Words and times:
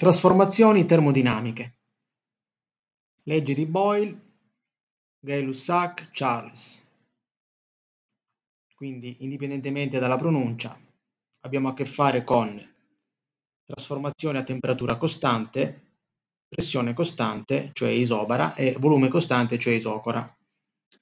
Trasformazioni 0.00 0.86
termodinamiche. 0.86 1.74
Legge 3.24 3.52
di 3.52 3.66
Boyle, 3.66 4.18
Gay-Lussac, 5.18 6.08
Charles. 6.10 6.82
Quindi, 8.74 9.16
indipendentemente 9.18 9.98
dalla 9.98 10.16
pronuncia, 10.16 10.74
abbiamo 11.40 11.68
a 11.68 11.74
che 11.74 11.84
fare 11.84 12.24
con 12.24 12.66
trasformazione 13.62 14.38
a 14.38 14.42
temperatura 14.42 14.96
costante, 14.96 15.98
pressione 16.48 16.94
costante, 16.94 17.68
cioè 17.74 17.90
isobara, 17.90 18.54
e 18.54 18.76
volume 18.78 19.08
costante, 19.08 19.58
cioè 19.58 19.74
isocora. 19.74 20.26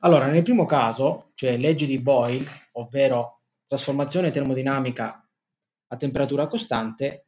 Allora, 0.01 0.27
nel 0.27 0.43
primo 0.43 0.67
caso, 0.67 1.31
cioè 1.35 1.57
legge 1.57 1.87
di 1.87 2.01
Boyle, 2.01 2.51
ovvero 2.73 3.43
trasformazione 3.69 4.33
termodinamica 4.33 5.25
a 5.87 5.97
temperatura 5.97 6.49
costante, 6.49 7.28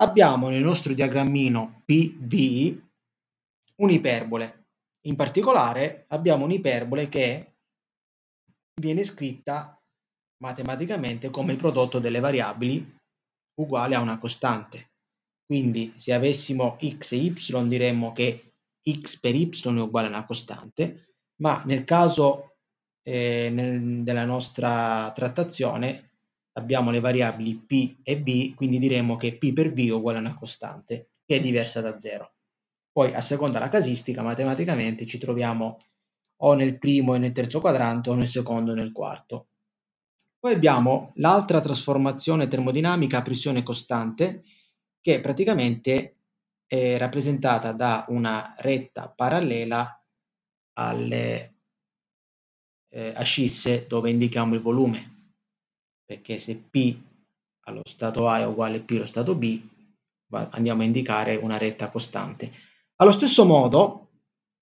abbiamo 0.00 0.48
nel 0.48 0.62
nostro 0.62 0.92
diagrammino 0.92 1.82
PV 1.84 2.78
un'iperbole. 3.76 4.64
In 5.06 5.16
particolare 5.16 6.04
abbiamo 6.08 6.44
un'iperbole 6.44 7.08
che 7.08 7.54
viene 8.80 9.04
scritta 9.04 9.78
matematicamente 10.42 11.30
come 11.30 11.56
prodotto 11.56 11.98
delle 11.98 12.20
variabili 12.20 12.96
uguale 13.60 13.94
a 13.94 14.00
una 14.00 14.18
costante. 14.18 14.88
Quindi 15.44 15.94
se 15.96 16.12
avessimo 16.12 16.78
x 16.78 17.12
e 17.12 17.16
y 17.16 17.66
diremmo 17.66 18.12
che 18.12 18.52
x 18.88 19.18
per 19.18 19.34
y 19.34 19.50
è 19.50 19.68
uguale 19.68 20.06
a 20.06 20.10
una 20.10 20.24
costante, 20.24 21.14
ma 21.42 21.62
nel 21.64 21.84
caso 21.84 22.56
eh, 23.02 23.50
nel, 23.50 24.02
della 24.02 24.24
nostra 24.24 25.10
trattazione 25.14 26.09
abbiamo 26.52 26.90
le 26.90 27.00
variabili 27.00 27.56
p 27.56 27.98
e 28.02 28.20
b, 28.20 28.54
quindi 28.54 28.78
diremo 28.78 29.16
che 29.16 29.36
p 29.36 29.52
per 29.52 29.72
v 29.72 29.78
è 29.88 29.92
uguale 29.92 30.18
a 30.18 30.20
una 30.20 30.34
costante, 30.34 31.10
che 31.24 31.36
è 31.36 31.40
diversa 31.40 31.80
da 31.80 31.98
0. 31.98 32.32
Poi, 32.92 33.14
a 33.14 33.20
seconda 33.20 33.58
della 33.58 33.70
casistica, 33.70 34.22
matematicamente 34.22 35.06
ci 35.06 35.18
troviamo 35.18 35.78
o 36.42 36.54
nel 36.54 36.78
primo 36.78 37.14
e 37.14 37.18
nel 37.18 37.32
terzo 37.32 37.60
quadrante 37.60 38.10
o 38.10 38.14
nel 38.14 38.26
secondo 38.26 38.72
e 38.72 38.74
nel 38.74 38.92
quarto. 38.92 39.48
Poi 40.38 40.54
abbiamo 40.54 41.12
l'altra 41.16 41.60
trasformazione 41.60 42.48
termodinamica 42.48 43.18
a 43.18 43.22
pressione 43.22 43.62
costante, 43.62 44.42
che 45.00 45.20
praticamente 45.20 46.16
è 46.66 46.96
rappresentata 46.96 47.72
da 47.72 48.06
una 48.08 48.54
retta 48.58 49.08
parallela 49.10 50.02
alle 50.74 51.54
eh, 52.88 53.12
ascisse 53.14 53.86
dove 53.86 54.10
indichiamo 54.10 54.54
il 54.54 54.60
volume 54.60 55.19
perché 56.10 56.38
se 56.38 56.56
P 56.56 57.00
allo 57.66 57.82
stato 57.84 58.26
A 58.26 58.40
è 58.40 58.44
uguale 58.44 58.78
a 58.78 58.80
P 58.80 58.90
allo 58.96 59.06
stato 59.06 59.36
B, 59.36 59.60
andiamo 60.30 60.82
a 60.82 60.84
indicare 60.84 61.36
una 61.36 61.56
retta 61.56 61.88
costante. 61.88 62.50
Allo 62.96 63.12
stesso 63.12 63.44
modo, 63.44 64.08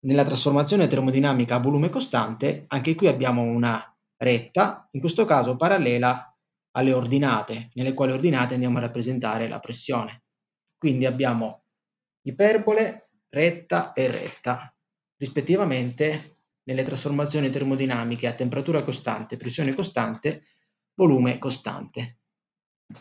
nella 0.00 0.24
trasformazione 0.24 0.88
termodinamica 0.88 1.54
a 1.54 1.60
volume 1.60 1.88
costante, 1.88 2.66
anche 2.66 2.94
qui 2.94 3.06
abbiamo 3.06 3.40
una 3.40 3.82
retta, 4.18 4.90
in 4.90 5.00
questo 5.00 5.24
caso 5.24 5.56
parallela 5.56 6.36
alle 6.72 6.92
ordinate, 6.92 7.70
nelle 7.72 7.94
quali 7.94 8.12
ordinate 8.12 8.52
andiamo 8.52 8.76
a 8.76 8.82
rappresentare 8.82 9.48
la 9.48 9.58
pressione. 9.58 10.24
Quindi 10.76 11.06
abbiamo 11.06 11.62
iperbole, 12.26 13.08
retta 13.30 13.94
e 13.94 14.06
retta, 14.06 14.70
rispettivamente 15.16 16.40
nelle 16.64 16.82
trasformazioni 16.82 17.48
termodinamiche 17.48 18.26
a 18.26 18.34
temperatura 18.34 18.84
costante 18.84 19.38
pressione 19.38 19.74
costante 19.74 20.42
volume 20.98 21.38
costante. 21.38 22.18